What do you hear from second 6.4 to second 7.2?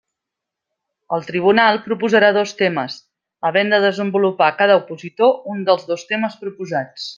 proposats.